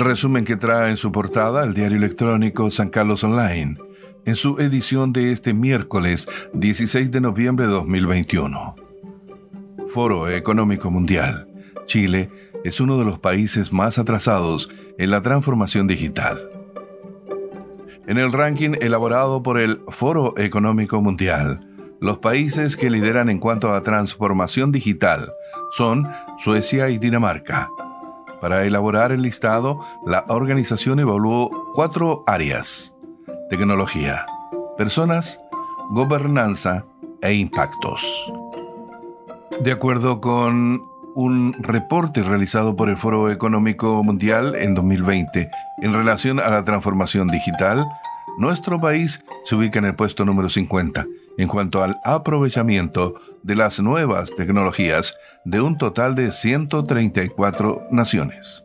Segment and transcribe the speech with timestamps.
[0.00, 3.76] Resumen que trae en su portada el diario electrónico San Carlos Online,
[4.24, 8.76] en su edición de este miércoles 16 de noviembre de 2021.
[9.88, 11.48] Foro Económico Mundial.
[11.84, 12.30] Chile
[12.64, 16.48] es uno de los países más atrasados en la transformación digital.
[18.06, 21.60] En el ranking elaborado por el Foro Económico Mundial,
[22.00, 25.30] los países que lideran en cuanto a transformación digital
[25.72, 27.68] son Suecia y Dinamarca.
[28.40, 32.94] Para elaborar el listado, la organización evaluó cuatro áreas.
[33.50, 34.24] Tecnología,
[34.78, 35.38] personas,
[35.90, 36.84] gobernanza
[37.20, 38.02] e impactos.
[39.60, 40.82] De acuerdo con
[41.14, 45.50] un reporte realizado por el Foro Económico Mundial en 2020
[45.82, 47.84] en relación a la transformación digital,
[48.38, 51.04] nuestro país se ubica en el puesto número 50
[51.38, 58.64] en cuanto al aprovechamiento de las nuevas tecnologías de un total de 134 naciones.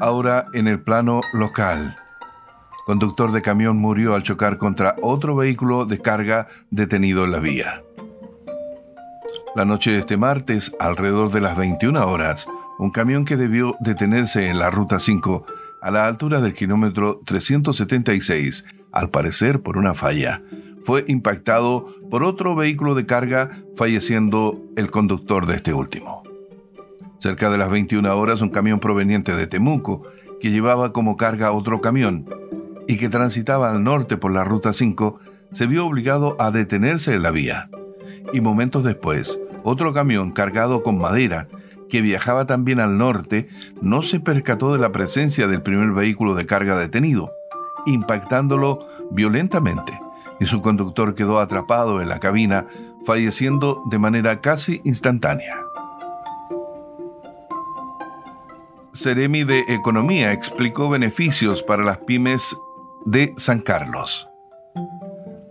[0.00, 1.96] Ahora en el plano local.
[2.86, 7.82] Conductor de camión murió al chocar contra otro vehículo de carga detenido en la vía.
[9.56, 12.46] La noche de este martes, alrededor de las 21 horas,
[12.78, 15.46] un camión que debió detenerse en la Ruta 5
[15.80, 18.64] a la altura del kilómetro 376
[18.94, 20.42] al parecer por una falla,
[20.84, 26.22] fue impactado por otro vehículo de carga, falleciendo el conductor de este último.
[27.18, 30.06] Cerca de las 21 horas, un camión proveniente de Temuco,
[30.40, 32.26] que llevaba como carga otro camión
[32.86, 35.18] y que transitaba al norte por la Ruta 5,
[35.52, 37.70] se vio obligado a detenerse en la vía.
[38.32, 41.48] Y momentos después, otro camión cargado con madera,
[41.88, 43.48] que viajaba también al norte,
[43.80, 47.32] no se percató de la presencia del primer vehículo de carga detenido
[47.86, 49.98] impactándolo violentamente,
[50.40, 52.66] y su conductor quedó atrapado en la cabina,
[53.04, 55.64] falleciendo de manera casi instantánea.
[58.94, 62.56] Ceremi de Economía explicó beneficios para las pymes
[63.04, 64.28] de San Carlos.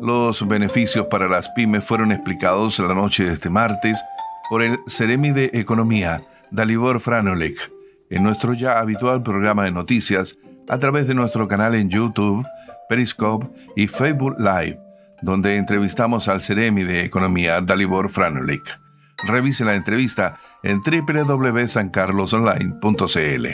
[0.00, 4.02] Los beneficios para las pymes fueron explicados la noche de este martes
[4.48, 7.70] por el Ceremi de Economía, Dalibor Franolek,
[8.08, 10.38] en nuestro ya habitual programa de noticias
[10.68, 12.46] a través de nuestro canal en YouTube,
[12.88, 14.78] Periscope y Facebook Live,
[15.22, 18.78] donde entrevistamos al Ceremi de Economía Dalibor Franulik.
[19.26, 23.46] Revise la entrevista en www.sancarlosonline.cl.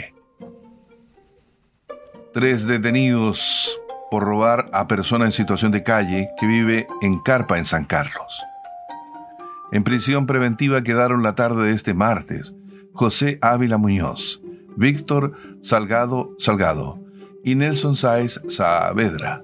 [2.32, 3.78] Tres detenidos
[4.10, 8.42] por robar a persona en situación de calle que vive en Carpa en San Carlos.
[9.70, 12.54] En prisión preventiva quedaron la tarde de este martes
[12.92, 14.42] José Ávila Muñoz,
[14.76, 17.01] Víctor Salgado Salgado,
[17.44, 19.42] y Nelson Sáez Saavedra,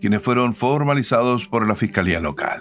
[0.00, 2.60] quienes fueron formalizados por la Fiscalía Local.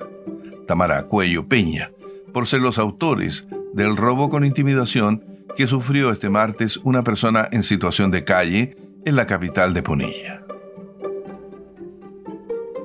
[0.67, 1.91] Tamara Cuello Peña,
[2.33, 5.23] por ser los autores del robo con intimidación
[5.55, 10.41] que sufrió este martes una persona en situación de calle en la capital de Punilla.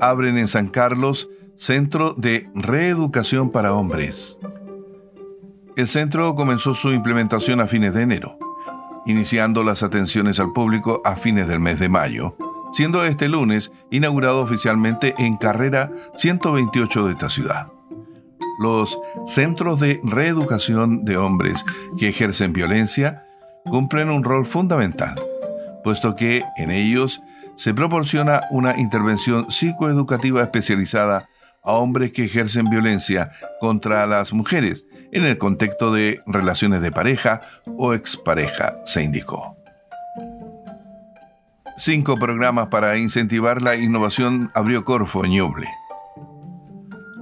[0.01, 4.39] Abren en San Carlos Centro de Reeducación para Hombres.
[5.77, 8.39] El centro comenzó su implementación a fines de enero
[9.07, 12.37] iniciando las atenciones al público a fines del mes de mayo,
[12.73, 17.69] siendo este lunes inaugurado oficialmente en carrera 128 de esta ciudad.
[18.59, 21.65] Los centros de reeducación de hombres
[21.99, 23.25] que ejercen violencia
[23.65, 25.21] cumplen un rol fundamental,
[25.83, 27.23] puesto que en ellos
[27.57, 31.29] se proporciona una intervención psicoeducativa especializada
[31.63, 37.41] a hombres que ejercen violencia contra las mujeres en el contexto de relaciones de pareja
[37.67, 39.57] o expareja, se indicó.
[41.77, 45.67] Cinco programas para incentivar la innovación abrió Corfo en Ñuble.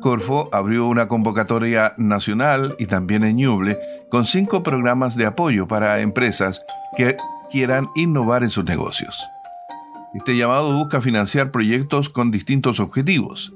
[0.01, 3.79] Corfo abrió una convocatoria nacional y también en Ñuble
[4.11, 6.61] con cinco programas de apoyo para empresas
[6.97, 7.17] que
[7.51, 9.17] quieran innovar en sus negocios.
[10.15, 13.53] Este llamado busca financiar proyectos con distintos objetivos,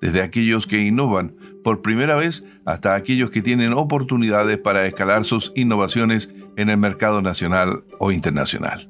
[0.00, 5.52] desde aquellos que innovan por primera vez hasta aquellos que tienen oportunidades para escalar sus
[5.54, 8.88] innovaciones en el mercado nacional o internacional.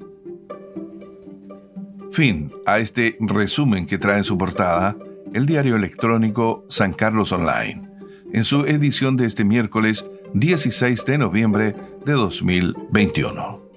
[2.13, 4.97] Fin a este resumen que trae en su portada
[5.33, 7.89] el diario electrónico San Carlos Online,
[8.33, 13.70] en su edición de este miércoles 16 de noviembre de 2021.